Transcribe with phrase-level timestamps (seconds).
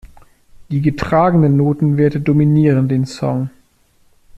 [0.71, 3.51] Die getragenen Notenwerte dominieren den Song.